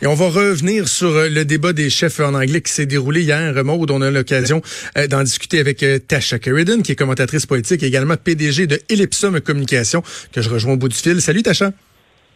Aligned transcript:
Et 0.00 0.06
on 0.06 0.14
va 0.14 0.28
revenir 0.28 0.86
sur 0.86 1.08
euh, 1.08 1.28
le 1.28 1.44
débat 1.44 1.72
des 1.72 1.90
chefs 1.90 2.20
en 2.20 2.32
anglais 2.34 2.60
qui 2.60 2.72
s'est 2.72 2.86
déroulé 2.86 3.22
hier. 3.22 3.64
Maud, 3.64 3.90
on 3.90 4.00
a 4.00 4.12
l'occasion 4.12 4.62
euh, 4.96 5.08
d'en 5.08 5.24
discuter 5.24 5.58
avec 5.58 5.82
euh, 5.82 5.98
Tasha 5.98 6.38
Sheridan, 6.40 6.82
qui 6.82 6.92
est 6.92 6.94
commentatrice 6.94 7.46
politique 7.46 7.82
et 7.82 7.86
également 7.86 8.14
PDG 8.16 8.68
de 8.68 8.80
Ellipsum 8.88 9.40
Communication, 9.40 10.04
que 10.30 10.40
je 10.40 10.50
rejoins 10.50 10.74
au 10.74 10.76
bout 10.76 10.88
du 10.88 10.94
fil. 10.94 11.20
Salut 11.20 11.42
Tasha. 11.42 11.72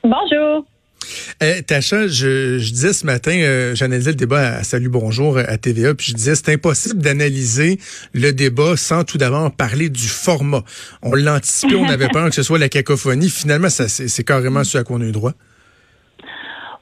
Bonjour. 0.02 0.66
Tasha, 1.66 2.08
je, 2.08 2.58
disais 2.58 2.92
ce 2.92 3.06
matin, 3.06 3.72
j'analysais 3.74 4.10
le 4.10 4.16
débat 4.16 4.56
à, 4.56 4.62
Salut 4.64 4.88
Bonjour 4.88 5.38
à 5.38 5.56
TVA, 5.56 5.94
puis 5.94 6.08
je 6.10 6.14
disais 6.14 6.34
c'est 6.36 6.50
impossible 6.50 7.00
d'analyser 7.00 7.78
le 8.12 8.32
débat 8.32 8.76
sans 8.76 9.02
tout 9.02 9.18
d'abord 9.18 9.50
parler 9.50 9.88
du 9.88 10.06
format. 10.06 10.62
On 11.02 11.14
l'anticipait, 11.14 11.74
on 11.74 11.88
avait 11.88 12.08
peur 12.12 12.28
que 12.28 12.34
ce 12.34 12.44
soit 12.44 12.58
la 12.58 12.68
cacophonie. 12.68 13.30
Finalement, 13.30 13.68
ça 13.68 13.88
c'est 13.88 14.24
carrément 14.24 14.62
ce 14.62 14.78
à 14.78 14.84
quoi 14.84 14.96
on 14.96 15.00
a 15.00 15.06
eu 15.06 15.12
droit. 15.12 15.34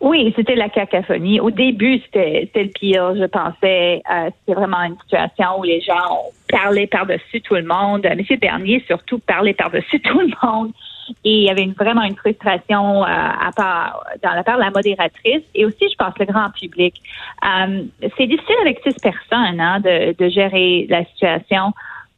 Oui, 0.01 0.33
c'était 0.35 0.55
la 0.55 0.71
cacophonie. 0.71 1.41
Au 1.41 1.51
début, 1.51 2.01
c'était 2.01 2.49
le 2.55 2.69
pire, 2.69 3.15
je 3.17 3.27
pensais. 3.27 4.03
Euh, 4.11 4.31
c'était 4.41 4.59
vraiment 4.59 4.83
une 4.83 4.97
situation 5.03 5.59
où 5.59 5.63
les 5.63 5.83
gens 5.83 6.23
parlaient 6.49 6.87
par-dessus 6.87 7.43
tout 7.43 7.55
le 7.55 7.65
monde. 7.65 8.09
Monsieur 8.17 8.39
Bernier, 8.39 8.83
surtout, 8.87 9.19
parlait 9.19 9.53
par-dessus 9.53 10.01
tout 10.05 10.21
le 10.21 10.33
monde. 10.43 10.73
Et 11.25 11.41
il 11.41 11.43
y 11.43 11.51
avait 11.51 11.67
vraiment 11.67 12.03
une 12.03 12.17
frustration 12.17 13.05
euh, 13.05 13.07
à 13.07 13.51
part, 13.55 14.05
dans 14.23 14.33
la 14.33 14.43
part 14.43 14.57
de 14.57 14.63
la 14.63 14.71
modératrice 14.71 15.43
et 15.55 15.67
aussi, 15.67 15.91
je 15.91 15.97
pense, 15.97 16.15
le 16.19 16.25
grand 16.25 16.51
public. 16.51 16.95
Euh, 17.45 17.83
c'est 18.17 18.27
difficile 18.27 18.57
avec 18.63 18.81
six 18.83 18.95
personnes 19.03 19.61
hein, 19.61 19.81
de, 19.81 20.17
de 20.17 20.29
gérer 20.31 20.87
la 20.89 21.05
situation. 21.05 21.73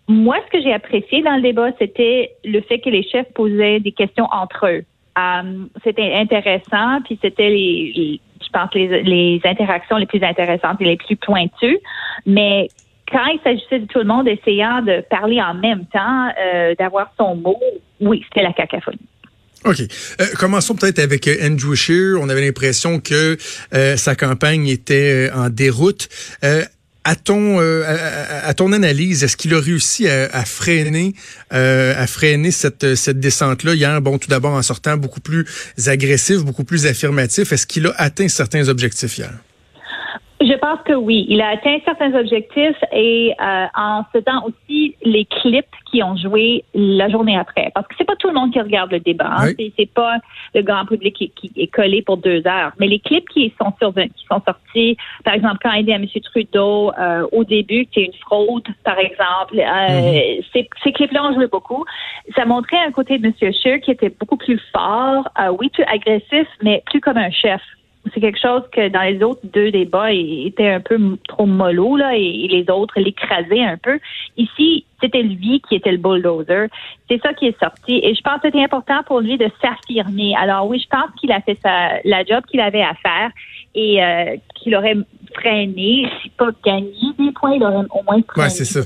Moi, 0.07 0.37
ce 0.47 0.57
que 0.57 0.63
j'ai 0.63 0.73
apprécié 0.73 1.23
dans 1.23 1.35
le 1.37 1.43
débat, 1.43 1.71
c'était 1.81 2.33
le 2.45 2.61
fait 2.61 2.79
que 2.79 2.91
les 2.91 3.03
chefs 3.03 3.33
posaient 3.33 3.81
des 3.81 3.93
questions 3.93 4.29
entre 4.31 4.69
eux. 4.69 4.85
Euh, 5.19 5.65
c'était 5.85 6.15
intéressant, 6.15 7.01
puis 7.05 7.19
c'était 7.21 7.51
les, 7.51 8.21
je 8.41 8.49
pense 8.53 8.71
les, 8.75 9.41
interactions 9.45 9.97
les 9.97 10.07
plus 10.07 10.23
intéressantes 10.23 10.81
et 10.81 10.85
les 10.85 10.97
plus 10.97 11.17
pointues. 11.17 11.79
Mais 12.25 12.69
quand 13.11 13.27
il 13.27 13.41
s'agissait 13.45 13.81
de 13.81 13.87
tout 13.87 13.99
le 13.99 14.07
monde 14.07 14.27
essayant 14.27 14.81
de 14.81 15.03
parler 15.11 15.41
en 15.41 15.55
même 15.55 15.85
temps, 15.87 16.29
euh, 16.43 16.75
d'avoir 16.79 17.13
son 17.19 17.37
mot, 17.37 17.61
oui, 18.01 18.23
c'était 18.29 18.43
la 18.43 18.53
cacophonie. 18.53 18.99
OK. 19.65 19.81
Euh, 19.81 20.25
commençons 20.39 20.75
peut-être 20.75 20.99
avec 20.99 21.29
Andrew 21.43 21.75
Scheer. 21.75 22.19
On 22.21 22.29
avait 22.29 22.45
l'impression 22.45 22.99
que 22.99 23.37
sa 23.97 24.17
campagne 24.17 24.67
était 24.67 25.31
en 25.35 25.51
déroute. 25.51 26.09
À 27.05 27.17
ton, 27.17 27.61
euh, 27.61 27.85
à, 28.45 28.55
ton 28.55 28.73
analyse, 28.73 29.25
est-ce 29.25 29.37
qu'il 29.37 29.53
a 29.55 29.61
réussi 29.61 30.09
à, 30.09 30.45
freiner, 30.45 31.15
euh, 31.53 31.95
à 32.01 32.07
freiner 32.07 32.53
cette, 32.53 32.95
cette 32.95 33.19
descente-là 33.19 33.75
hier? 33.75 34.01
Bon, 34.01 34.19
tout 34.19 34.29
d'abord 34.29 34.53
en 34.53 34.63
sortant 34.63 34.97
beaucoup 34.97 35.21
plus 35.21 35.45
agressif, 35.87 36.39
beaucoup 36.45 36.65
plus 36.65 36.87
affirmatif. 36.87 37.53
Est-ce 37.53 37.67
qu'il 37.67 37.89
a 37.89 37.95
atteint 37.97 38.29
certains 38.29 38.69
objectifs 38.69 39.19
hier? 39.19 39.33
Je 40.45 40.55
pense 40.59 40.81
que 40.85 40.93
oui. 40.93 41.25
Il 41.29 41.41
a 41.41 41.51
atteint 41.51 41.79
certains 41.85 42.15
objectifs 42.15 42.77
et 42.93 43.33
euh, 43.41 43.67
en 43.77 44.03
faisant 44.13 44.45
aussi 44.47 44.97
les 45.03 45.25
clips 45.25 45.67
qui 45.91 46.03
ont 46.03 46.17
joué 46.17 46.65
la 46.75 47.09
journée 47.09 47.37
après. 47.37 47.71
Parce 47.75 47.87
que 47.87 47.95
c'est 47.97 48.05
pas 48.05 48.17
tout 48.17 48.29
le 48.29 48.35
monde 48.35 48.53
qui 48.53 48.61
regarde 48.61 48.91
le 48.91 48.99
débat. 48.99 49.31
Hein. 49.39 49.53
C'est 49.79 49.93
pas 49.93 50.17
le 50.55 50.63
grand 50.63 50.85
public 50.85 51.15
qui, 51.15 51.53
est 51.57 51.67
collé 51.69 52.03
pour 52.03 52.17
deux 52.17 52.45
heures. 52.47 52.73
Mais 52.81 52.89
les 52.89 52.99
clips 52.99 53.29
qui 53.29 53.53
sont, 53.61 53.73
sur, 53.79 53.95
qui 53.95 54.25
sont 54.29 54.43
sortis, 54.45 54.97
par 55.25 55.35
exemple, 55.35 55.59
quand 55.63 55.73
il 55.73 55.85
dit 55.85 55.93
à 55.93 55.97
M. 55.97 56.07
Trudeau 56.25 56.93
euh, 56.99 57.27
au 57.31 57.45
début 57.45 57.85
que 57.85 57.91
c'est 57.95 58.05
une 58.05 58.15
fraude, 58.15 58.67
par 58.85 58.99
exemple, 58.99 59.59
euh, 59.59 59.63
mm-hmm. 59.63 60.45
ces, 60.53 60.69
ces 60.83 60.93
clips-là 60.93 61.25
ont 61.25 61.35
joué 61.35 61.47
beaucoup. 61.47 61.85
Ça 62.35 62.47
montrait 62.47 62.79
un 62.79 62.91
côté 62.91 63.19
de 63.19 63.27
M. 63.27 63.53
Scheer 63.53 63.81
qui 63.81 63.93
était 63.93 64.11
beaucoup 64.11 64.37
plus 64.37 64.61
fort, 64.73 65.29
oui, 65.61 65.69
plus 65.69 65.85
agressif, 65.85 66.49
mais 66.63 66.83
plus 66.87 67.01
comme 67.01 67.17
un 67.19 67.31
chef 67.31 67.61
c'est 68.13 68.21
quelque 68.21 68.41
chose 68.41 68.63
que 68.73 68.89
dans 68.89 69.03
les 69.03 69.23
autres 69.23 69.41
deux 69.45 69.71
débats, 69.71 70.13
il 70.13 70.49
était 70.49 70.69
un 70.69 70.81
peu 70.81 70.99
trop 71.29 71.47
mollo, 71.47 71.97
là, 71.97 72.17
et, 72.17 72.49
les 72.49 72.69
autres 72.69 72.99
l'écrasaient 72.99 73.63
un 73.63 73.77
peu. 73.77 73.99
Ici, 74.37 74.85
c'était 75.01 75.23
lui 75.23 75.63
qui 75.69 75.77
était 75.77 75.93
le 75.93 75.99
bulldozer. 75.99 76.69
C'est 77.09 77.21
ça 77.23 77.33
qui 77.33 77.47
est 77.47 77.59
sorti. 77.61 78.01
Et 78.03 78.15
je 78.15 78.21
pense 78.23 78.41
que 78.41 78.49
c'était 78.49 78.63
important 78.63 79.03
pour 79.07 79.21
lui 79.21 79.39
de 79.39 79.49
s'affirmer. 79.61 80.35
Alors 80.37 80.67
oui, 80.67 80.83
je 80.83 80.89
pense 80.89 81.11
qu'il 81.21 81.31
a 81.33 81.41
fait 81.41 81.59
sa, 81.63 82.01
la 82.05 82.25
job 82.25 82.45
qu'il 82.51 82.61
avait 82.61 82.83
à 82.83 82.95
faire 82.95 83.31
et 83.75 84.03
euh, 84.03 84.37
qu'il 84.55 84.75
aurait 84.75 84.97
freiné, 85.35 86.09
si 86.23 86.29
pas 86.31 86.51
gagné 86.65 86.93
des 87.19 87.33
points, 87.33 87.55
il 87.55 87.63
aurait 87.63 87.87
au 87.91 88.03
moins 88.03 88.21
freiné, 88.29 88.45
ouais, 88.45 88.51
c'est 88.51 88.65
ça. 88.65 88.83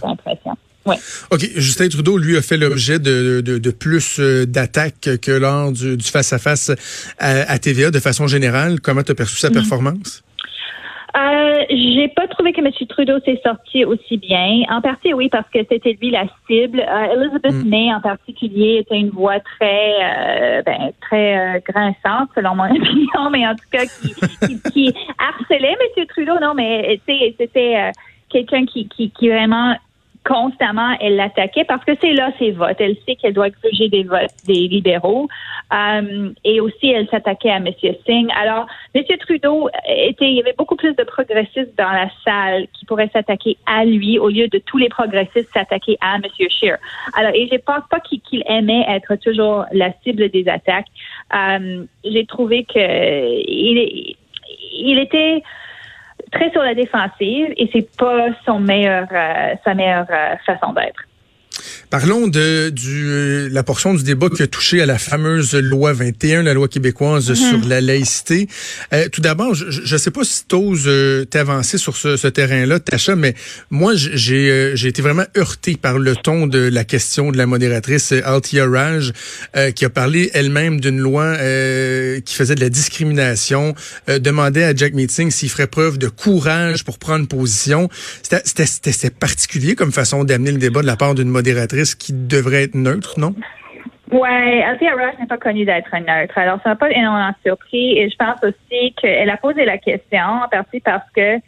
Ouais. 0.87 0.97
OK. 1.31 1.41
Justin 1.57 1.89
Trudeau, 1.89 2.17
lui, 2.17 2.37
a 2.37 2.43
fait 2.43 2.57
l'objet 2.57 2.99
de, 2.99 3.41
de, 3.41 3.59
de, 3.59 3.71
plus 3.71 4.19
euh, 4.21 4.47
d'attaques 4.47 5.09
que 5.21 5.33
lors 5.33 5.73
du 5.73 5.99
face-à-face 6.01 6.71
à, 7.19 7.59
TVA 7.59 7.91
de 7.91 7.99
façon 7.99 8.27
générale. 8.27 8.81
Comment 8.81 9.03
tu 9.03 9.13
as 9.13 9.15
perçu 9.15 9.37
sa 9.37 9.51
mm. 9.51 9.55
performance? 9.55 10.23
Euh, 11.17 11.65
j'ai 11.71 12.09
pas 12.09 12.29
trouvé 12.29 12.53
que 12.53 12.61
M. 12.61 12.71
Trudeau 12.89 13.19
s'est 13.25 13.41
sorti 13.43 13.85
aussi 13.85 14.19
bien. 14.19 14.65
En 14.69 14.83
partie, 14.83 15.15
oui, 15.15 15.29
parce 15.31 15.49
que 15.49 15.61
c'était 15.69 15.97
lui 16.01 16.11
la 16.11 16.27
cible. 16.47 16.81
Euh, 16.81 17.15
Elizabeth 17.15 17.65
mm. 17.65 17.69
May, 17.69 17.93
en 17.93 18.01
particulier, 18.01 18.79
était 18.81 18.99
une 18.99 19.11
voix 19.11 19.41
très, 19.41 19.95
euh, 20.03 20.63
ben, 20.63 20.93
très 21.01 21.63
grinçante, 21.67 22.29
selon 22.35 22.55
mon 22.55 22.65
opinion, 22.71 23.31
mais 23.33 23.47
en 23.47 23.55
tout 23.55 23.69
cas, 23.73 23.87
qui, 23.87 24.15
qui, 24.15 24.71
qui 24.71 24.95
harcelait 25.19 25.75
M. 25.97 26.07
Trudeau. 26.07 26.39
Non, 26.41 26.55
mais 26.55 27.01
c'était 27.07 27.93
quelqu'un 28.29 28.67
qui, 28.67 28.87
qui, 28.89 29.11
qui 29.11 29.29
vraiment 29.29 29.75
constamment, 30.26 30.97
elle 31.00 31.16
l'attaquait 31.16 31.64
parce 31.64 31.84
que 31.84 31.92
c'est 32.00 32.12
là 32.12 32.32
ses 32.38 32.50
votes. 32.50 32.81
Elle 32.81 32.97
sait 33.06 33.14
qu'elle 33.14 33.32
doit 33.32 33.50
gruger 33.50 33.88
des 33.88 34.03
votes 34.03 34.31
des 34.47 34.66
libéraux. 34.69 35.28
Euh, 35.72 36.31
et 36.44 36.60
aussi, 36.60 36.91
elle 36.91 37.09
s'attaquait 37.09 37.50
à 37.50 37.56
M. 37.56 37.69
Singh. 38.06 38.28
Alors, 38.37 38.66
M. 38.94 39.04
Trudeau 39.20 39.69
était, 39.88 40.28
il 40.28 40.34
y 40.34 40.41
avait 40.41 40.54
beaucoup 40.59 40.76
plus 40.76 40.94
de 40.94 41.04
progressistes 41.04 41.76
dans 41.78 41.91
la 41.91 42.09
salle 42.25 42.66
qui 42.72 42.84
pourraient 42.87 43.10
s'attaquer 43.12 43.56
à 43.66 43.84
lui 43.84 44.19
au 44.19 44.28
lieu 44.28 44.48
de 44.48 44.59
tous 44.59 44.78
les 44.78 44.88
progressistes 44.88 45.48
s'attaquer 45.53 45.97
à 46.00 46.16
M. 46.16 46.22
Scheer. 46.50 46.78
Alors, 47.14 47.32
et 47.34 47.48
je 47.50 47.56
pense 47.58 47.84
pas 47.88 48.00
qu'il 48.00 48.43
aimait 48.47 48.84
être 48.88 49.14
toujours 49.16 49.64
la 49.72 49.93
cible 50.03 50.28
des 50.31 50.48
attaques. 50.48 50.87
Euh, 51.34 51.84
J'ai 52.04 52.26
trouvé 52.26 52.64
que 52.64 52.78
il, 52.78 54.16
il 54.72 54.98
était 54.98 55.43
très 56.32 56.50
sur 56.50 56.62
la 56.62 56.75
défensive 56.75 57.53
et 57.56 57.69
c'est 57.72 57.88
pas 57.97 58.28
son 58.44 58.60
meilleur, 58.60 59.06
euh, 59.12 59.54
sa 59.64 59.75
meilleure 59.75 60.06
euh, 60.10 60.37
façon 60.44 60.72
d'être. 60.72 61.06
Parlons 61.91 62.27
de 62.27 62.71
du, 62.71 63.49
la 63.49 63.63
portion 63.63 63.95
du 63.95 64.03
débat 64.03 64.29
qui 64.29 64.43
a 64.43 64.47
touché 64.47 64.83
à 64.83 64.87
la 64.87 64.99
fameuse 64.99 65.55
loi 65.55 65.93
21, 65.93 66.43
la 66.43 66.55
loi 66.55 66.69
québécoise 66.69 67.31
mhm. 67.31 67.37
sur 67.37 67.69
la 67.69 67.81
laïcité. 67.81 68.49
Euh, 68.93 69.09
tout 69.09 69.21
d'abord, 69.21 69.55
je 69.55 69.93
ne 69.93 69.99
sais 69.99 70.11
pas 70.11 70.25
si 70.25 70.45
tu 70.49 70.57
oses 70.57 70.85
euh, 70.87 71.25
t'avancer 71.25 71.79
sur 71.79 71.97
ce, 71.97 72.17
ce 72.17 72.27
terrain-là, 72.27 72.81
Tacha, 72.81 73.15
mais 73.15 73.35
moi, 73.71 73.93
j'ai 73.95 74.51
euh, 74.51 74.77
j'ai 74.77 74.89
été 74.89 75.01
vraiment 75.01 75.25
heurté 75.37 75.77
par 75.81 75.99
le 75.99 76.17
ton 76.17 76.47
de 76.47 76.59
la 76.59 76.85
question 76.85 77.31
de 77.31 77.39
la 77.39 77.47
modératrice 77.47 78.13
Altia 78.13 78.67
Raj, 78.67 79.13
euh, 79.57 79.71
qui 79.71 79.85
a 79.85 79.91
parlé 79.91 80.31
elle-même 80.35 80.81
d'une 80.81 80.99
loi 80.99 81.37
qui 82.25 82.35
faisait 82.35 82.55
de 82.55 82.61
la 82.61 82.69
discrimination, 82.69 83.75
demandait 84.09 84.65
à 84.65 84.75
Jack 84.75 84.95
Meeting 84.95 85.31
s'il 85.31 85.51
ferait 85.51 85.67
preuve 85.67 85.99
de 85.99 86.09
courage 86.09 86.85
pour 86.85 86.99
prendre 86.99 87.27
position. 87.27 87.89
C'était 88.23 89.11
particulier 89.11 89.75
comme 89.75 89.93
façon 89.93 90.25
d'amener 90.25 90.53
le 90.53 90.59
débat 90.59 90.83
de 90.83 90.87
la 90.87 90.97
part 90.97 91.15
d'une 91.15 91.29
modératrice 91.29 91.86
qui 91.95 92.13
devrait 92.13 92.65
être 92.65 92.75
neutre, 92.75 93.19
non? 93.19 93.35
Oui, 94.11 94.63
Althea 94.63 94.93
Rush 94.95 95.19
n'est 95.19 95.27
pas 95.27 95.37
connue 95.37 95.65
d'être 95.65 95.91
neutre. 95.93 96.39
Alors, 96.39 96.61
ça 96.63 96.71
n'a 96.71 96.77
pas 96.77 96.91
énormément 96.91 97.35
surpris. 97.45 97.99
Et 97.99 98.09
je 98.09 98.17
pense 98.17 98.39
aussi 98.43 98.95
qu'elle 99.01 99.31
a 99.31 99.37
posé 99.37 99.65
la 99.65 99.79
question, 99.79 100.25
en 100.45 100.49
partie 100.49 100.81
parce 100.81 101.09
que 101.15 101.41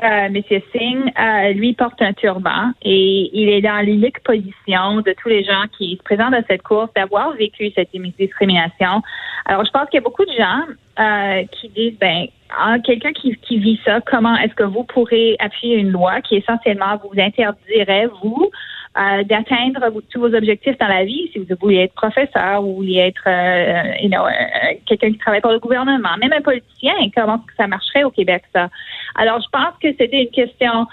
euh, 0.00 0.26
M. 0.26 0.42
Singh, 0.72 1.12
euh, 1.18 1.52
lui, 1.54 1.74
porte 1.74 2.00
un 2.00 2.12
turban 2.12 2.70
et 2.82 3.30
il 3.32 3.48
est 3.48 3.62
dans 3.62 3.84
l'unique 3.84 4.22
position 4.22 5.00
de 5.00 5.12
tous 5.20 5.28
les 5.28 5.42
gens 5.42 5.64
qui 5.76 5.96
se 5.96 6.02
présentent 6.04 6.34
à 6.34 6.42
cette 6.48 6.62
course 6.62 6.90
d'avoir 6.94 7.32
vécu 7.32 7.72
cette 7.74 7.90
discrimination. 8.16 9.02
Alors, 9.46 9.64
je 9.64 9.70
pense 9.72 9.88
qu'il 9.88 9.98
y 9.98 10.02
a 10.02 10.04
beaucoup 10.04 10.24
de 10.24 10.32
gens 10.38 10.62
euh, 11.00 11.42
qui 11.50 11.68
disent, 11.70 11.98
ben, 11.98 12.26
ah, 12.56 12.76
quelqu'un 12.78 13.12
qui 13.12 13.58
vit 13.58 13.80
ça, 13.84 14.00
comment 14.02 14.36
est-ce 14.36 14.54
que 14.54 14.62
vous 14.62 14.84
pourrez 14.84 15.34
appuyer 15.40 15.76
une 15.76 15.90
loi 15.90 16.20
qui 16.20 16.36
essentiellement 16.36 16.96
vous 17.02 17.20
interdirait, 17.20 18.06
vous, 18.22 18.50
euh, 18.98 19.22
d'atteindre 19.24 19.92
tous 20.10 20.20
vos 20.20 20.34
objectifs 20.34 20.76
dans 20.78 20.88
la 20.88 21.04
vie. 21.04 21.30
Si 21.32 21.38
vous 21.38 21.46
voulez 21.60 21.84
être 21.84 21.94
professeur 21.94 22.62
ou 22.62 22.66
vous 22.66 22.76
voulez 22.76 22.96
être 22.96 23.22
euh, 23.26 23.92
you 24.02 24.08
know, 24.08 24.24
euh, 24.24 24.74
quelqu'un 24.86 25.12
qui 25.12 25.18
travaille 25.18 25.40
pour 25.40 25.52
le 25.52 25.60
gouvernement, 25.60 26.16
même 26.20 26.32
un 26.32 26.40
politicien, 26.40 26.94
comment 27.14 27.40
ça 27.56 27.66
marcherait 27.66 28.04
au 28.04 28.10
Québec, 28.10 28.42
ça? 28.52 28.68
Alors, 29.14 29.40
je 29.40 29.48
pense 29.52 29.74
que 29.80 29.88
c'était 29.98 30.22
une 30.22 30.30
question 30.30 30.86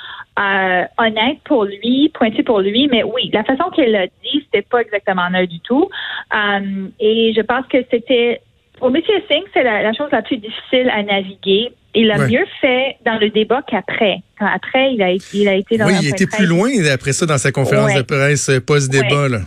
honnête 0.97 1.37
pour 1.45 1.65
lui, 1.65 2.11
pointue 2.13 2.43
pour 2.43 2.59
lui, 2.59 2.87
mais 2.91 3.03
oui, 3.03 3.29
la 3.33 3.43
façon 3.43 3.69
qu'elle 3.69 3.91
l'a 3.91 4.07
dit, 4.07 4.43
c'était 4.43 4.61
pas 4.61 4.81
exactement 4.81 5.29
neutre 5.29 5.51
du 5.51 5.59
tout. 5.61 5.89
et 6.99 7.33
je 7.35 7.41
pense 7.41 7.65
que 7.67 7.77
c'était 7.89 8.41
pour 8.77 8.89
M. 8.89 9.01
Singh, 9.29 9.45
c'est 9.53 9.63
la, 9.63 9.93
chose 9.93 10.11
la 10.11 10.21
plus 10.21 10.37
difficile 10.37 10.89
à 10.89 11.01
naviguer. 11.03 11.71
Il 11.95 12.11
a 12.11 12.27
mieux 12.27 12.45
fait 12.61 12.97
dans 13.05 13.17
le 13.17 13.29
débat 13.29 13.61
qu'après. 13.65 14.21
Après, 14.39 14.93
il 14.93 15.01
a, 15.01 15.11
il 15.33 15.47
a 15.47 15.53
été 15.55 15.77
dans 15.77 15.87
Oui, 15.87 15.93
il 16.01 16.09
était 16.09 16.27
plus 16.27 16.45
loin 16.45 16.69
après 16.93 17.13
ça 17.13 17.25
dans 17.25 17.37
sa 17.37 17.51
conférence 17.51 17.93
de 17.95 18.01
presse 18.01 18.49
euh, 18.49 18.59
post-débat. 18.59 19.39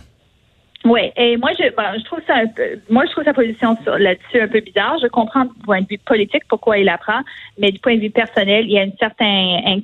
Oui, 0.85 1.01
et 1.17 1.35
moi 1.35 1.51
je, 1.59 1.65
je 1.65 2.05
trouve 2.05 2.19
ça 2.25 2.35
un 2.35 2.47
peu, 2.47 2.63
moi 2.89 3.03
je 3.05 3.11
trouve 3.11 3.25
sa 3.25 3.33
position 3.33 3.77
là-dessus 3.97 4.39
un 4.39 4.47
peu 4.47 4.61
bizarre. 4.61 4.97
Je 5.01 5.07
comprends 5.07 5.43
du 5.43 5.53
point 5.65 5.81
de 5.81 5.87
vue 5.89 5.97
politique 5.97 6.43
pourquoi 6.47 6.77
il 6.77 6.87
apprend, 6.87 7.19
mais 7.57 7.71
du 7.71 7.79
point 7.79 7.97
de 7.97 8.01
vue 8.01 8.09
personnel, 8.09 8.63
il 8.65 8.71
y 8.71 8.79
a 8.79 8.83
une 8.83 8.95
certaine 8.97 9.81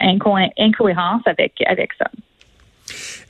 incohérence 0.00 1.22
avec 1.26 1.52
avec 1.66 1.90
ça. 1.98 2.06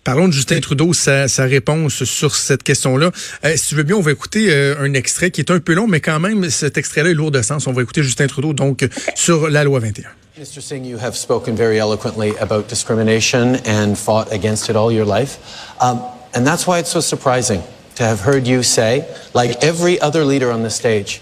Parlons 0.05 0.29
de 0.29 0.33
Justin 0.33 0.61
Trudeau, 0.61 0.93
sa, 0.93 1.29
sa 1.29 1.45
réponse 1.45 2.05
sur 2.05 2.35
cette 2.35 2.63
question-là. 2.63 3.11
Euh, 3.45 3.57
si 3.57 3.69
tu 3.69 3.75
veux 3.75 3.83
bien, 3.83 3.97
on 3.97 4.01
va 4.01 4.13
écouter 4.13 4.51
euh, 4.51 4.77
un 4.81 4.95
extrait 4.95 5.31
qui 5.31 5.41
est 5.41 5.51
un 5.51 5.61
peu 5.61 5.75
long, 5.75 5.87
mais 5.87 6.01
quand 6.01 6.19
même, 6.21 6.49
cet 6.51 6.79
extrait-là 6.79 7.11
est 7.11 7.15
lourd 7.15 7.31
de 7.31 7.43
sens. 7.43 7.67
On 7.67 7.73
va 7.73 7.83
écouter 7.83 8.03
Justin 8.03 8.27
Trudeau, 8.27 8.53
donc, 8.53 8.89
sur 9.15 9.49
la 9.51 9.65
loi 9.65 9.81
21. 9.81 10.09
Mr. 10.39 10.63
Singh, 10.63 10.85
you 10.85 10.99
have 10.99 11.17
spoken 11.17 11.57
very 11.57 11.79
eloquently 11.79 12.37
about 12.39 12.69
discrimination 12.69 13.57
and 13.67 13.97
fought 13.97 14.33
against 14.33 14.71
it 14.71 14.77
all 14.77 14.93
your 14.93 15.05
life. 15.05 15.39
Um, 15.81 16.01
and 16.33 16.47
that's 16.47 16.65
why 16.65 16.79
it's 16.79 16.91
so 16.91 17.01
surprising 17.01 17.61
to 17.97 18.05
have 18.05 18.21
heard 18.21 18.47
you 18.47 18.63
say, 18.63 19.05
like 19.35 19.63
every 19.65 20.01
other 20.01 20.25
leader 20.25 20.53
on 20.53 20.63
the 20.63 20.71
stage, 20.71 21.21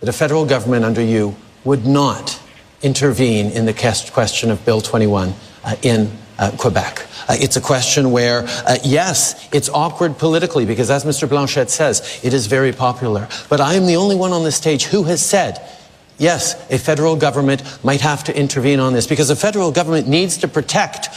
that 0.00 0.08
a 0.08 0.12
federal 0.12 0.46
government 0.46 0.84
under 0.84 1.02
you 1.02 1.36
would 1.64 1.86
not 1.86 2.40
intervene 2.82 3.50
in 3.50 3.66
the 3.66 4.08
question 4.12 4.50
of 4.50 4.64
Bill 4.64 4.80
21 4.80 5.34
uh, 5.64 5.76
in 5.82 6.10
uh, 6.38 6.50
Quebec. 6.52 7.06
Uh, 7.28 7.36
it's 7.38 7.56
a 7.56 7.60
question 7.60 8.10
where, 8.10 8.44
uh, 8.66 8.78
yes, 8.84 9.48
it's 9.52 9.68
awkward 9.68 10.18
politically 10.18 10.64
because, 10.64 10.90
as 10.90 11.04
Mr. 11.04 11.28
Blanchette 11.28 11.70
says, 11.70 12.20
it 12.22 12.32
is 12.32 12.46
very 12.46 12.72
popular. 12.72 13.28
But 13.48 13.60
I 13.60 13.74
am 13.74 13.86
the 13.86 13.96
only 13.96 14.16
one 14.16 14.32
on 14.32 14.44
the 14.44 14.52
stage 14.52 14.84
who 14.84 15.04
has 15.04 15.24
said, 15.24 15.60
yes, 16.18 16.54
a 16.70 16.78
federal 16.78 17.16
government 17.16 17.62
might 17.84 18.00
have 18.00 18.24
to 18.24 18.36
intervene 18.36 18.80
on 18.80 18.92
this 18.92 19.06
because 19.06 19.28
the 19.28 19.36
federal 19.36 19.72
government 19.72 20.08
needs 20.08 20.38
to 20.38 20.48
protect 20.48 21.08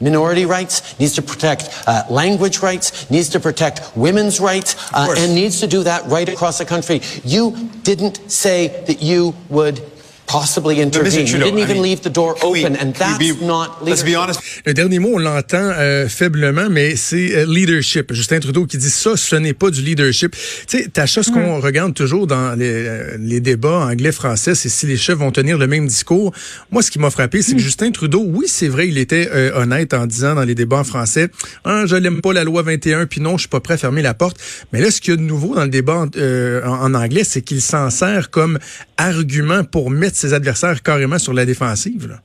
minority 0.00 0.44
rights, 0.44 0.98
needs 1.00 1.14
to 1.14 1.22
protect 1.22 1.70
uh, 1.86 2.04
language 2.10 2.58
rights, 2.60 3.10
needs 3.10 3.30
to 3.30 3.40
protect 3.40 3.96
women's 3.96 4.40
rights, 4.40 4.76
uh, 4.92 5.14
and 5.16 5.34
needs 5.34 5.60
to 5.60 5.66
do 5.66 5.82
that 5.82 6.04
right 6.06 6.28
across 6.28 6.58
the 6.58 6.64
country. 6.64 7.00
You 7.24 7.70
didn't 7.82 8.30
say 8.30 8.84
that 8.86 9.02
you 9.02 9.34
would 9.48 9.80
possibly 10.26 10.82
intervene. 10.82 11.26
You 11.26 11.38
didn't 11.38 11.58
even 11.58 11.82
leave 11.82 12.00
the 12.02 12.10
door 12.10 12.36
open, 12.42 12.76
and 12.76 12.92
that's 12.92 13.40
not 13.40 13.82
Let's 13.82 14.02
be 14.02 14.16
honest. 14.16 14.40
Le 14.64 14.74
dernier 14.74 14.98
mot, 14.98 15.14
on 15.14 15.18
l'entend 15.18 15.58
euh, 15.78 16.08
faiblement, 16.08 16.68
mais 16.70 16.96
c'est 16.96 17.34
euh, 17.34 17.46
leadership. 17.46 18.12
Justin 18.12 18.40
Trudeau 18.40 18.66
qui 18.66 18.78
dit 18.78 18.90
ça, 18.90 19.16
ce 19.16 19.36
n'est 19.36 19.52
pas 19.52 19.70
du 19.70 19.80
leadership. 19.80 20.32
Tu 20.66 20.78
sais, 20.78 20.88
Tacha, 20.88 21.22
ce 21.22 21.30
qu'on 21.30 21.58
mm. 21.58 21.60
regarde 21.60 21.94
toujours 21.94 22.26
dans 22.26 22.58
les, 22.58 22.70
euh, 22.70 23.16
les 23.18 23.40
débats 23.40 23.86
anglais-français, 23.86 24.54
c'est 24.54 24.68
si 24.68 24.86
les 24.86 24.96
chefs 24.96 25.18
vont 25.18 25.30
tenir 25.30 25.58
le 25.58 25.66
même 25.66 25.86
discours. 25.86 26.32
Moi, 26.70 26.82
ce 26.82 26.90
qui 26.90 26.98
m'a 26.98 27.10
frappé, 27.10 27.42
c'est 27.42 27.52
que 27.52 27.58
mm. 27.58 27.60
Justin 27.60 27.90
Trudeau, 27.92 28.24
oui, 28.26 28.46
c'est 28.48 28.68
vrai, 28.68 28.88
il 28.88 28.98
était 28.98 29.28
euh, 29.32 29.52
honnête 29.54 29.94
en 29.94 30.06
disant 30.06 30.34
dans 30.34 30.44
les 30.44 30.54
débats 30.54 30.78
en 30.78 30.84
français, 30.84 31.28
ah, 31.64 31.84
je 31.86 31.96
n'aime 31.96 32.20
pas 32.20 32.32
la 32.32 32.44
loi 32.44 32.62
21, 32.62 33.06
puis 33.06 33.20
non, 33.20 33.36
je 33.36 33.42
suis 33.42 33.48
pas 33.48 33.60
prêt 33.60 33.74
à 33.74 33.78
fermer 33.78 34.02
la 34.02 34.14
porte. 34.14 34.38
Mais 34.72 34.80
là, 34.80 34.90
ce 34.90 35.00
qu'il 35.00 35.12
y 35.12 35.14
a 35.14 35.16
de 35.16 35.22
nouveau 35.22 35.54
dans 35.54 35.64
le 35.64 35.70
débat 35.70 36.06
en, 36.06 36.68
en 36.68 36.94
anglais, 36.94 37.24
c'est 37.24 37.42
qu'il 37.42 37.62
s'en 37.62 37.90
sert 37.90 38.30
comme 38.30 38.58
argument 38.96 39.64
pour 39.64 39.90
mettre 39.90 40.15
ses 40.16 40.34
adversaires 40.34 40.82
carrément 40.82 41.18
sur 41.18 41.32
la 41.32 41.44
défensive. 41.44 42.08
Là? 42.08 42.16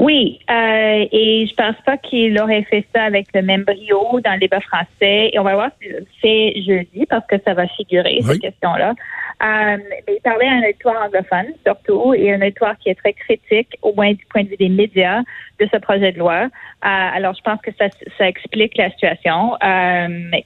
Oui, 0.00 0.40
euh, 0.48 1.06
et 1.12 1.46
je 1.46 1.54
pense 1.54 1.76
pas 1.84 1.98
qu'il 1.98 2.40
aurait 2.40 2.62
fait 2.62 2.86
ça 2.94 3.02
avec 3.02 3.26
le 3.34 3.42
même 3.42 3.64
brio 3.64 4.18
dans 4.24 4.32
le 4.32 4.38
débat 4.38 4.60
français. 4.60 5.28
Et 5.30 5.38
on 5.38 5.42
va 5.42 5.54
voir 5.54 5.70
si 5.78 5.90
le 5.90 6.06
fait 6.22 6.54
jeudi 6.66 7.04
parce 7.04 7.26
que 7.26 7.36
ça 7.44 7.52
va 7.52 7.66
figurer 7.66 8.18
cette 8.22 8.40
question-là. 8.40 8.94
Euh, 9.42 9.76
il 10.08 10.20
parlait 10.24 10.48
à 10.48 10.52
un 10.52 10.62
auditoire 10.62 11.02
anglophone 11.04 11.52
surtout 11.66 12.14
et 12.14 12.32
un 12.32 12.40
auditoire 12.40 12.78
qui 12.78 12.88
est 12.88 12.94
très 12.94 13.12
critique, 13.12 13.76
au 13.82 13.92
moins 13.92 14.12
du 14.12 14.24
point 14.30 14.42
de 14.42 14.48
vue 14.48 14.56
des 14.56 14.70
médias, 14.70 15.20
de 15.58 15.68
ce 15.70 15.76
projet 15.76 16.12
de 16.12 16.18
loi. 16.18 16.44
Euh, 16.44 16.48
alors 16.82 17.34
je 17.34 17.42
pense 17.42 17.60
que 17.60 17.70
ça, 17.78 17.88
ça 18.16 18.26
explique 18.26 18.78
la 18.78 18.90
situation. 18.90 19.56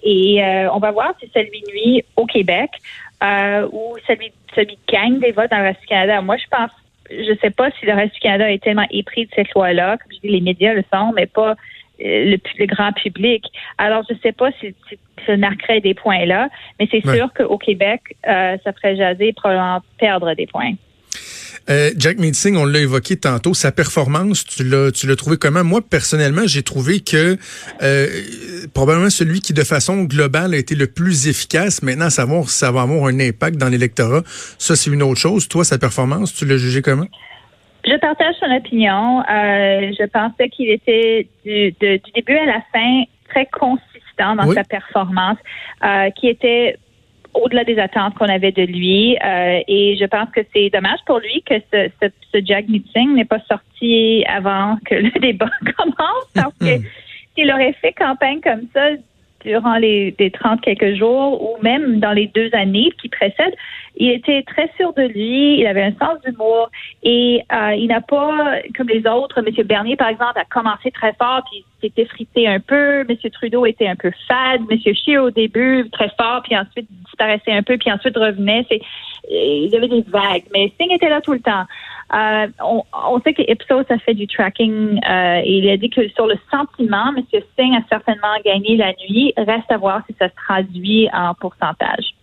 Et 0.02 0.43
on 0.73 0.79
va 0.81 0.90
voir 0.90 1.14
si 1.20 1.31
ça 1.32 1.43
lui 1.43 1.62
nuit 1.73 2.05
au 2.17 2.26
Québec 2.26 2.70
euh, 3.25 3.69
ou 3.73 3.97
celui, 4.06 4.32
celui 4.55 4.79
gagne 4.91 5.19
des 5.21 5.32
votes 5.32 5.50
dans 5.50 5.59
le 5.59 5.65
reste 5.65 5.81
du 5.81 5.87
Canada. 5.87 6.21
Moi, 6.21 6.37
je 6.37 6.44
pense, 6.50 6.71
je 7.11 7.35
sais 7.41 7.50
pas 7.50 7.71
si 7.79 7.87
le 7.87 7.94
reste 7.94 8.15
du 8.15 8.21
Canada 8.21 8.50
est 8.50 8.62
tellement 8.62 8.87
épris 8.91 9.26
de 9.26 9.31
cette 9.35 9.53
loi-là. 9.55 9.97
Comme 9.99 10.12
je 10.12 10.21
dis, 10.21 10.35
les 10.35 10.41
médias 10.41 10.75
le 10.75 10.85
sont, 10.93 11.12
mais 11.15 11.26
pas 11.26 11.55
euh, 12.00 12.37
le, 12.59 12.67
grand 12.67 12.93
public. 12.93 13.44
Alors, 13.79 14.05
je 14.09 14.15
sais 14.23 14.32
pas 14.32 14.50
si, 14.61 14.75
ça 15.26 15.37
marquerait 15.37 15.81
des 15.81 15.94
points 15.94 16.26
là, 16.26 16.49
mais 16.79 16.88
c'est 16.91 17.03
sûr 17.03 17.32
qu'au 17.32 17.56
Québec, 17.56 18.00
euh, 18.26 18.56
ça 18.62 18.73
ferait 18.73 18.97
jaser 18.97 19.32
probablement 19.32 19.81
perdre 19.99 20.35
des 20.35 20.47
points. 20.47 20.73
Euh, 21.70 21.90
Jack 21.96 22.19
Meeting, 22.19 22.56
on 22.56 22.66
l'a 22.66 22.81
évoqué 22.81 23.16
tantôt, 23.16 23.55
sa 23.55 23.72
performance, 23.72 24.44
tu 24.44 24.64
l'as, 24.64 24.93
tu 24.93 25.06
l'as 25.06 25.16
trouvé 25.16 25.37
comment? 25.38 25.64
Moi, 25.64 25.81
personnellement, 25.82 26.43
j'ai 26.46 26.62
trouvé 26.62 27.00
que 27.00 27.38
euh, 27.82 28.06
probablement 28.75 29.11
celui 29.11 29.40
qui, 29.40 29.55
de 29.55 29.64
façon 29.64 30.02
globale, 30.05 30.55
a 30.55 30.58
été 30.58 30.75
le 30.75 30.87
plus 30.87 31.26
efficace. 31.26 31.82
Maintenant, 31.82 32.11
savoir 32.11 32.49
si 32.50 32.58
ça 32.58 32.70
va 32.70 32.82
avoir 32.82 33.06
un 33.06 33.19
impact 33.19 33.56
dans 33.56 33.69
l'électorat, 33.69 34.22
ça, 34.58 34.76
c'est 34.76 34.90
une 34.90 35.02
autre 35.02 35.20
chose. 35.20 35.49
Toi, 35.49 35.64
sa 35.64 35.78
performance, 35.78 36.34
tu 36.34 36.44
l'as 36.44 36.58
jugé 36.58 36.82
comment? 36.82 37.06
Je 37.87 37.96
partage 37.99 38.34
son 38.40 38.50
opinion. 38.55 39.20
Euh, 39.20 39.93
je 39.99 40.06
pensais 40.06 40.49
qu'il 40.49 40.70
était 40.70 41.28
du, 41.44 41.72
du, 41.72 42.00
début 42.14 42.37
à 42.37 42.46
la 42.46 42.62
fin 42.72 43.05
très 43.28 43.46
consistant 43.46 44.37
dans 44.37 44.52
sa 44.52 44.64
performance, 44.64 45.38
euh, 45.84 46.11
qui 46.11 46.28
était 46.28 46.78
au-delà 47.34 47.64
des 47.64 47.78
attentes 47.78 48.14
qu'on 48.14 48.28
avait 48.28 48.52
de 48.52 48.62
lui. 48.62 49.16
Euh, 49.25 49.60
et 49.66 49.96
je 50.00 50.04
pense 50.06 50.28
que 50.31 50.40
c'est 50.54 50.70
dommage 50.70 51.00
pour 51.06 51.19
lui 51.19 51.42
que 51.42 51.54
ce, 51.72 51.90
ce, 52.02 52.08
ce 52.32 52.38
Jag 52.44 52.69
Meeting 52.69 53.14
n'est 53.14 53.25
pas 53.25 53.40
sorti 53.48 54.25
avant 54.28 54.76
que 54.84 54.94
le 54.94 55.10
débat 55.20 55.50
commence 55.76 56.28
parce 56.34 56.54
que 56.58 56.86
s'il 57.34 57.52
aurait 57.52 57.75
fait 57.75 57.92
campagne 57.92 58.40
comme 58.40 58.66
ça 58.72 58.90
durant 59.44 59.76
les, 59.76 60.14
les 60.19 60.31
30 60.31 60.60
quelques 60.62 60.94
jours 60.94 61.42
ou 61.42 61.62
même 61.62 62.00
dans 62.00 62.12
les 62.12 62.28
deux 62.28 62.48
années 62.54 62.90
qui 63.00 63.08
précèdent, 63.08 63.56
il 63.96 64.11
était 64.11 64.43
très 64.43 64.70
sûr 64.76 64.93
de 64.94 65.02
lui, 65.02 65.61
il 65.61 65.67
avait 65.67 65.82
un 65.82 65.93
sens 65.93 66.20
d'humour 66.25 66.69
et 67.02 67.43
euh, 67.52 67.75
il 67.75 67.87
n'a 67.87 68.00
pas, 68.00 68.58
comme 68.76 68.88
les 68.88 69.06
autres, 69.06 69.38
M. 69.38 69.67
Bernier, 69.67 69.96
par 69.96 70.08
exemple, 70.08 70.37
a 70.37 70.44
commencé 70.44 70.91
très 70.91 71.12
fort 71.12 71.43
puis 71.50 71.64
s'est 71.81 72.02
effrité 72.02 72.49
un 72.49 72.58
peu. 72.58 73.00
M. 73.08 73.17
Trudeau 73.32 73.67
était 73.67 73.87
un 73.87 73.94
peu 73.94 74.11
fade. 74.26 74.62
M. 74.69 74.79
Scheer, 74.94 75.23
au 75.23 75.31
début, 75.31 75.88
très 75.91 76.11
fort, 76.19 76.43
puis 76.43 76.56
ensuite 76.56 76.88
disparaissait 77.05 77.52
un 77.52 77.62
peu, 77.62 77.76
puis 77.79 77.93
ensuite 77.93 78.17
revenait. 78.17 78.67
C'est, 78.69 78.81
il 79.31 79.69
y 79.70 79.76
avait 79.76 79.88
des 79.88 80.02
vagues, 80.02 80.44
mais 80.52 80.73
Singh 80.79 80.93
était 80.93 81.08
là 81.08 81.20
tout 81.20 81.32
le 81.32 81.40
temps. 81.40 81.64
Euh, 82.14 82.47
on, 82.62 82.82
on, 83.08 83.20
sait 83.20 83.32
que 83.32 83.43
Ipsos 83.50 83.90
a 83.90 83.99
fait 83.99 84.14
du 84.14 84.26
tracking 84.26 85.00
euh, 85.08 85.40
et 85.43 85.58
il 85.58 85.69
a 85.70 85.76
dit 85.76 85.88
que 85.88 86.06
sur 86.08 86.26
le 86.26 86.37
sentiment, 86.50 87.12
M. 87.17 87.23
Singh 87.56 87.76
a 87.76 87.81
certainement 87.88 88.35
gagné 88.44 88.76
la 88.76 88.93
nuit. 88.93 89.32
Reste 89.37 89.70
à 89.70 89.76
voir 89.76 90.02
si 90.08 90.14
ça 90.19 90.29
se 90.29 90.35
traduit 90.35 91.08
en 91.12 91.35
pourcentage. 91.35 92.14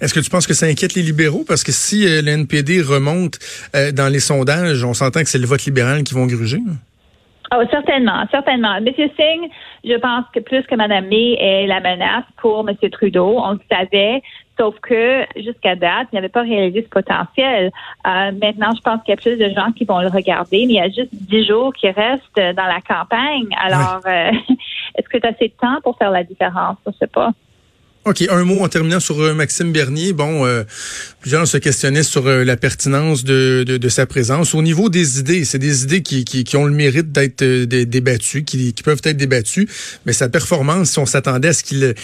Est-ce 0.00 0.14
que 0.14 0.20
tu 0.20 0.30
penses 0.30 0.46
que 0.46 0.54
ça 0.54 0.66
inquiète 0.66 0.94
les 0.94 1.02
libéraux? 1.02 1.44
Parce 1.46 1.64
que 1.64 1.72
si 1.72 2.06
euh, 2.06 2.22
le 2.22 2.28
NPD 2.28 2.82
remonte 2.82 3.38
euh, 3.74 3.90
dans 3.90 4.08
les 4.08 4.20
sondages, 4.20 4.84
on 4.84 4.94
s'entend 4.94 5.20
que 5.20 5.28
c'est 5.28 5.38
le 5.38 5.46
vote 5.46 5.64
libéral 5.64 6.04
qui 6.04 6.14
vont 6.14 6.26
gruger. 6.26 6.60
Oh, 7.52 7.62
certainement, 7.70 8.24
certainement. 8.30 8.80
Monsieur 8.80 9.10
Singh, 9.16 9.50
je 9.82 9.98
pense 9.98 10.26
que 10.32 10.38
plus 10.38 10.62
que 10.66 10.74
Mme 10.76 11.08
May 11.08 11.32
est 11.40 11.66
la 11.66 11.80
menace 11.80 12.24
pour 12.36 12.62
Monsieur 12.62 12.90
Trudeau. 12.90 13.38
On 13.38 13.52
le 13.52 13.60
savait, 13.72 14.22
sauf 14.56 14.78
que 14.80 15.24
jusqu'à 15.34 15.74
date, 15.74 16.08
il 16.12 16.16
n'avait 16.16 16.28
pas 16.28 16.42
réalisé 16.42 16.82
ce 16.82 16.88
potentiel. 16.88 17.72
Euh, 18.06 18.32
maintenant, 18.40 18.70
je 18.76 18.82
pense 18.82 19.02
qu'il 19.02 19.12
y 19.12 19.14
a 19.14 19.16
plus 19.16 19.36
de 19.36 19.48
gens 19.52 19.72
qui 19.72 19.84
vont 19.84 20.00
le 20.00 20.08
regarder, 20.08 20.66
mais 20.66 20.74
il 20.74 20.76
y 20.76 20.80
a 20.80 20.88
juste 20.88 21.08
dix 21.12 21.44
jours 21.44 21.72
qui 21.72 21.88
restent 21.88 22.36
dans 22.36 22.66
la 22.66 22.80
campagne. 22.86 23.48
Alors, 23.60 24.02
est-ce 24.06 25.08
que 25.08 25.18
tu 25.18 25.26
as 25.26 25.30
assez 25.30 25.48
de 25.48 25.54
temps 25.60 25.80
pour 25.82 25.96
faire 25.96 26.10
la 26.10 26.22
différence? 26.22 26.76
Je 26.84 26.90
ne 26.90 26.94
sais 27.00 27.06
pas. 27.08 27.32
OK, 28.08 28.24
un 28.30 28.44
mot 28.44 28.60
en 28.60 28.68
terminant 28.68 29.00
sur 29.00 29.20
euh, 29.20 29.34
Maxime 29.34 29.70
Bernier. 29.70 30.14
Bon, 30.14 30.46
euh, 30.46 30.64
plusieurs 31.20 31.46
se 31.46 31.58
questionnaient 31.58 32.02
sur 32.02 32.26
euh, 32.26 32.42
la 32.42 32.56
pertinence 32.56 33.22
de, 33.22 33.64
de, 33.64 33.88
sa 33.90 34.06
présence. 34.06 34.54
Au 34.54 34.62
niveau 34.62 34.88
des 34.88 35.18
idées, 35.18 35.44
c'est 35.44 35.58
des 35.58 35.82
idées 35.82 36.02
qui, 36.02 36.24
qui, 36.24 36.42
qui, 36.42 36.56
ont 36.56 36.64
le 36.64 36.72
mérite 36.72 37.12
d'être 37.12 37.44
débattues, 37.44 38.44
qui, 38.44 38.72
qui, 38.72 38.82
peuvent 38.82 39.02
être 39.04 39.18
débattues, 39.18 39.68
mais 40.06 40.14
sa 40.14 40.30
performance, 40.30 40.92
si 40.92 40.98
on 40.98 41.04
s'attendait 41.04 41.48
à 41.48 41.52
ce 41.52 41.62
qu'il 41.62 41.94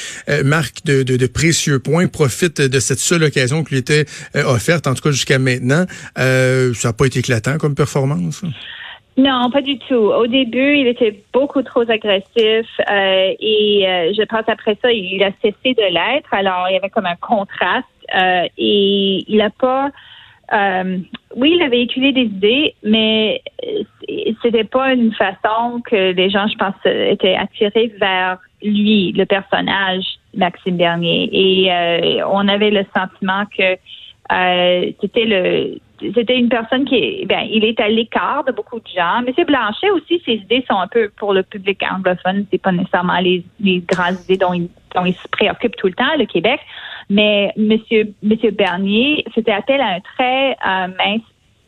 marque 0.45 0.85
de, 0.85 1.03
de, 1.03 1.27
précieux 1.27 1.79
points, 1.79 2.07
profite 2.07 2.61
de 2.61 2.81
cette 2.81 2.99
seule 2.99 3.23
occasion 3.23 3.65
qui 3.65 3.75
lui 3.75 3.79
était 3.79 4.05
offerte, 4.35 4.87
en 4.87 4.95
tout 4.95 5.03
cas 5.03 5.11
jusqu'à 5.11 5.39
maintenant, 5.39 5.87
ça 6.17 6.71
n'a 6.85 6.93
pas 6.93 7.07
été 7.07 7.21
éclatant 7.21 7.57
comme 7.57 7.75
performance? 7.75 8.43
Non, 9.17 9.49
pas 9.51 9.61
du 9.61 9.79
tout. 9.79 9.95
Au 9.95 10.27
début, 10.27 10.77
il 10.77 10.89
était 10.89 11.23
beaucoup 11.33 11.63
trop 11.63 11.89
agressif 11.89 12.67
euh, 12.91 13.33
et 13.39 13.85
euh, 13.87 14.13
je 14.13 14.25
pense 14.25 14.43
après 14.49 14.77
ça, 14.83 14.91
il 14.91 15.23
a 15.23 15.31
cessé 15.41 15.75
de 15.75 15.83
l'être. 15.83 16.33
Alors, 16.33 16.67
il 16.69 16.75
y 16.75 16.77
avait 16.77 16.91
comme 16.91 17.07
un 17.07 17.15
contraste 17.17 17.87
euh, 18.15 18.49
et 18.59 19.25
il 19.29 19.37
n'a 19.37 19.51
pas. 19.51 19.91
oui, 21.37 21.53
il 21.55 21.63
a 21.63 21.69
véhiculé 21.69 22.13
des 22.13 22.23
idées, 22.23 22.75
mais 22.83 23.41
c'était 24.43 24.65
pas 24.65 24.93
une 24.93 25.15
façon 25.15 25.81
que 25.89 26.13
les 26.13 26.29
gens, 26.29 26.49
je 26.49 26.57
pense, 26.57 26.75
étaient 26.85 27.37
attirés 27.37 27.93
vers 28.01 28.39
lui, 28.63 29.13
le 29.13 29.27
personnage 29.27 30.05
Maxime 30.35 30.77
Bernier. 30.77 31.31
Et 31.33 32.23
on 32.25 32.49
avait 32.49 32.71
le 32.71 32.85
sentiment 32.97 33.45
que 33.57 33.77
c'était 35.01 35.25
le 35.25 35.79
c'était 36.15 36.39
une 36.39 36.49
personne 36.49 36.85
qui 36.85 37.25
ben, 37.27 37.47
il 37.51 37.65
est 37.65 37.79
à 37.81 37.89
l'écart 37.89 38.45
de 38.45 38.53
beaucoup 38.53 38.79
de 38.79 38.89
gens. 38.95 39.23
Monsieur 39.27 39.45
Blanchet 39.45 39.91
aussi, 39.91 40.21
ses 40.25 40.35
idées 40.35 40.65
sont 40.69 40.79
un 40.79 40.89
peu 40.89 41.11
pour 41.17 41.33
le 41.33 41.43
public 41.43 41.83
anglophone. 41.91 42.47
C'est 42.51 42.61
pas 42.61 42.73
nécessairement 42.73 43.19
les, 43.21 43.45
les 43.61 43.81
grandes 43.81 44.21
idées 44.25 44.37
dont 44.37 44.53
il, 44.53 44.69
dont 44.95 45.05
se 45.07 45.29
préoccupe 45.29 45.77
tout 45.77 45.87
le 45.87 45.95
temps, 45.95 46.17
le 46.19 46.27
Québec. 46.27 46.61
Mais 47.11 47.53
Monsieur, 47.57 48.13
Monsieur 48.23 48.51
Bernier, 48.51 49.25
c'était 49.35 49.53
appel 49.53 49.81
à 49.81 49.95
un 49.95 50.01
très 50.01 50.53
euh, 50.53 50.89
mince 50.99 51.23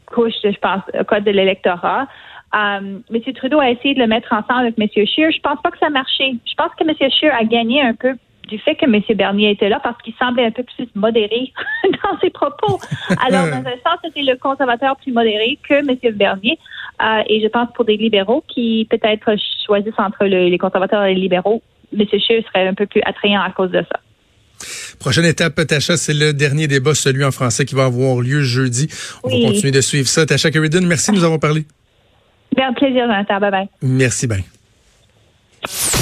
couche, 0.06 0.34
je 0.42 0.58
pense, 0.58 0.82
code 1.08 1.24
de 1.24 1.30
l'électorat. 1.30 2.06
Euh, 2.54 2.98
M. 3.12 3.32
Trudeau 3.34 3.58
a 3.60 3.70
essayé 3.70 3.94
de 3.94 4.00
le 4.00 4.06
mettre 4.06 4.32
ensemble 4.32 4.60
avec 4.60 4.78
M. 4.78 4.88
Scheer. 5.06 5.30
Je 5.32 5.40
pense 5.40 5.60
pas 5.62 5.70
que 5.70 5.78
ça 5.78 5.86
a 5.86 5.90
marché. 5.90 6.36
Je 6.46 6.54
pense 6.54 6.70
que 6.78 6.84
M. 6.84 7.10
Scheer 7.10 7.34
a 7.34 7.44
gagné 7.44 7.82
un 7.82 7.94
peu 7.94 8.14
du 8.46 8.58
fait 8.58 8.74
que 8.74 8.84
M. 8.84 9.02
Bernier 9.16 9.50
était 9.50 9.68
là 9.68 9.80
parce 9.82 10.00
qu'il 10.02 10.14
semblait 10.14 10.46
un 10.46 10.50
peu 10.50 10.62
plus 10.62 10.88
modéré 10.94 11.52
dans 11.84 12.18
ses 12.20 12.30
propos. 12.30 12.80
Alors, 13.26 13.46
dans 13.46 13.68
un 13.68 13.78
sens, 13.84 13.98
c'était 14.04 14.22
le 14.22 14.36
conservateur 14.36 14.96
plus 14.96 15.12
modéré 15.12 15.58
que 15.68 15.74
M. 15.74 16.14
Bernier. 16.14 16.58
Euh, 17.02 17.22
et 17.28 17.42
je 17.42 17.48
pense 17.48 17.68
pour 17.74 17.84
des 17.84 17.96
libéraux 17.96 18.42
qui 18.48 18.86
peut-être 18.90 19.34
choisissent 19.66 19.98
entre 19.98 20.24
les 20.24 20.58
conservateurs 20.58 21.04
et 21.04 21.14
les 21.14 21.20
libéraux, 21.20 21.62
M. 21.92 22.04
Scheer 22.06 22.42
serait 22.46 22.68
un 22.68 22.74
peu 22.74 22.86
plus 22.86 23.02
attrayant 23.04 23.42
à 23.42 23.50
cause 23.50 23.70
de 23.70 23.82
ça. 23.82 24.00
Prochaine 24.98 25.26
étape, 25.26 25.66
Tacha, 25.66 25.96
c'est 25.96 26.14
le 26.14 26.32
dernier 26.32 26.66
débat, 26.66 26.94
celui 26.94 27.24
en 27.24 27.30
français 27.30 27.64
qui 27.64 27.74
va 27.74 27.84
avoir 27.84 28.20
lieu 28.20 28.40
jeudi. 28.40 28.88
On 29.22 29.28
va 29.28 29.48
continuer 29.48 29.72
de 29.72 29.80
suivre 29.80 30.08
ça. 30.08 30.24
Tacha 30.24 30.50
Carridon, 30.50 30.80
merci 30.82 31.10
de 31.10 31.16
nous 31.16 31.24
avoir 31.24 31.40
parlé. 31.40 31.66
Bien, 32.54 32.72
plaisir, 32.72 33.02
Jonathan. 33.02 33.38
Bye 33.38 33.50
bye. 33.50 33.68
Merci 33.82 34.26
bien. 34.26 34.38